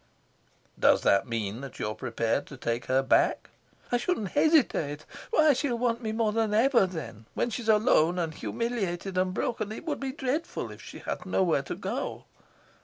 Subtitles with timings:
[0.79, 3.51] "Does that mean that you're prepared to take her back?"
[3.91, 5.05] "I shouldn't hesitate.
[5.29, 7.27] Why, she'll want me more than ever then.
[7.35, 11.61] When she's alone and humiliated and broken it would be dreadful if she had nowhere
[11.61, 12.25] to go."